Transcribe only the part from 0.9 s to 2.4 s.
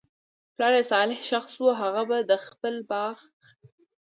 صالح شخص وو، هغه به د